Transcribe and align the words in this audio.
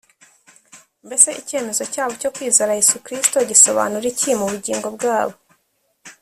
Mbese 1.05 1.29
icyemezo 1.41 1.83
cyabo 1.93 2.13
cyo 2.21 2.29
kwizera 2.35 2.77
Yesu 2.79 2.97
Kristo 3.05 3.37
gisobanura 3.49 4.05
iki 4.13 4.29
mu 4.39 4.45
bugingo 4.51 4.87
bwabo? 4.95 5.35